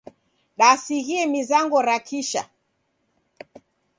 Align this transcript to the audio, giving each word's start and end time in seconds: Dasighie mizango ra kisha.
Dasighie 0.59 1.23
mizango 1.33 1.77
ra 1.85 1.97
kisha. 2.07 2.41